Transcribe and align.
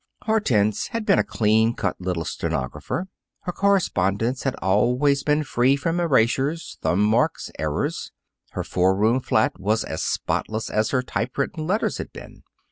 Hortense 0.23 0.87
had 0.87 1.05
been 1.05 1.19
a 1.19 1.23
clean 1.23 1.75
cut 1.75 1.95
little 2.01 2.25
stenographer. 2.25 3.07
Her 3.41 3.51
correspondence 3.51 4.41
had 4.41 4.55
always 4.55 5.21
been 5.21 5.43
free 5.43 5.75
from 5.75 5.99
erasures, 5.99 6.79
thumb 6.81 7.03
marks, 7.03 7.51
errors. 7.59 8.11
Her 8.53 8.63
four 8.63 8.95
room 8.95 9.19
flat 9.19 9.59
was 9.59 9.83
as 9.83 10.01
spotless 10.01 10.71
as 10.71 10.89
her 10.89 11.03
typewritten 11.03 11.67
letters 11.67 11.99
had 11.99 12.11
been. 12.11 12.41